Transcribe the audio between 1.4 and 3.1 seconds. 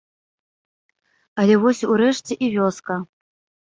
Але вось урэшце і вёска.